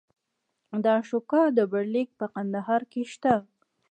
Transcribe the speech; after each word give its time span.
د 0.83 0.85
اشوکا 0.99 1.41
ډبرلیک 1.55 2.09
په 2.19 2.25
کندهار 2.35 2.81
کې 2.91 3.01
شته 3.13 3.33